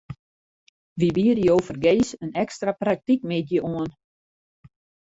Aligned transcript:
Wy 0.99 1.09
biede 1.15 1.43
jo 1.49 1.57
fergees 1.67 2.09
in 2.23 2.35
ekstra 2.43 2.71
praktykmiddei 2.81 3.63
oan. 3.69 3.89